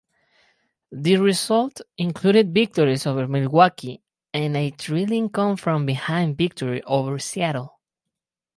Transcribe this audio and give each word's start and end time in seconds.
The 0.91 1.17
result 1.17 1.79
included 1.95 2.51
victories 2.55 3.05
over 3.05 3.27
Milwaukee 3.27 4.01
and 4.33 4.57
a 4.57 4.71
thrilling 4.71 5.29
come-from-behind 5.29 6.39
victory 6.39 6.81
over 6.85 7.19
Seattle. 7.19 7.79